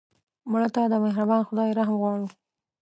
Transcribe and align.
مړه 0.51 0.69
ته 0.75 0.81
د 0.91 0.95
مهربان 1.05 1.41
خدای 1.47 1.69
رحم 1.79 1.95
غواړو 2.01 2.27